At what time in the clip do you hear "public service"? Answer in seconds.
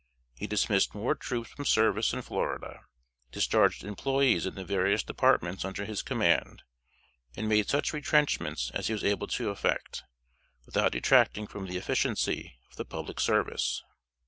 12.85-13.83